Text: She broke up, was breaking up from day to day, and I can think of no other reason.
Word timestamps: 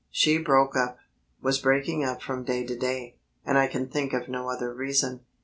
She 0.09 0.39
broke 0.39 0.75
up, 0.75 0.97
was 1.43 1.59
breaking 1.59 2.03
up 2.03 2.23
from 2.23 2.43
day 2.43 2.65
to 2.65 2.75
day, 2.75 3.17
and 3.45 3.55
I 3.55 3.67
can 3.67 3.87
think 3.87 4.13
of 4.13 4.27
no 4.27 4.49
other 4.49 4.73
reason. 4.73 5.19